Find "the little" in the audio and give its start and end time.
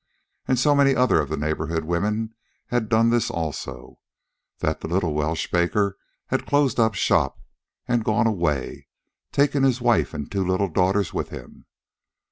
4.81-5.13